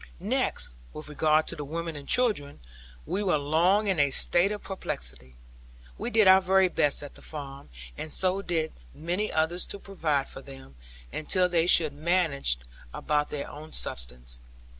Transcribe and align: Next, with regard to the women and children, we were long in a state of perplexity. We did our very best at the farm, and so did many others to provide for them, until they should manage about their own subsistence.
Next, 0.19 0.73
with 0.93 1.09
regard 1.09 1.45
to 1.45 1.55
the 1.55 1.63
women 1.63 1.95
and 1.95 2.07
children, 2.07 2.59
we 3.05 3.21
were 3.21 3.37
long 3.37 3.85
in 3.85 3.99
a 3.99 4.09
state 4.09 4.51
of 4.51 4.63
perplexity. 4.63 5.35
We 5.95 6.09
did 6.09 6.27
our 6.27 6.41
very 6.41 6.69
best 6.69 7.03
at 7.03 7.13
the 7.13 7.21
farm, 7.21 7.69
and 7.95 8.11
so 8.11 8.41
did 8.41 8.71
many 8.95 9.31
others 9.31 9.63
to 9.67 9.77
provide 9.77 10.27
for 10.27 10.41
them, 10.41 10.75
until 11.13 11.47
they 11.47 11.67
should 11.67 11.93
manage 11.93 12.57
about 12.91 13.29
their 13.29 13.47
own 13.47 13.73
subsistence. 13.73 14.39